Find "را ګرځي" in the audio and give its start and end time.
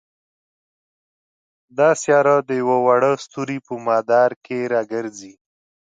4.73-5.33